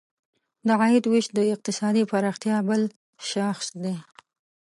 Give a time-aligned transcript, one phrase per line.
[0.67, 2.81] د عاید ویش د اقتصادي پراختیا بل
[3.29, 3.95] شاخص دی.